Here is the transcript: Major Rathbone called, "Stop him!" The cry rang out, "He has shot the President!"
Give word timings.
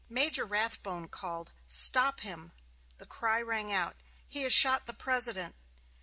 Major 0.09 0.45
Rathbone 0.45 1.09
called, 1.09 1.53
"Stop 1.67 2.21
him!" 2.21 2.53
The 2.97 3.05
cry 3.05 3.39
rang 3.39 3.71
out, 3.71 3.97
"He 4.27 4.41
has 4.41 4.51
shot 4.51 4.87
the 4.87 4.95
President!" 4.95 5.53